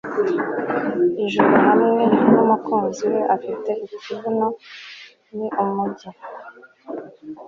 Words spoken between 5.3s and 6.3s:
ni umujyi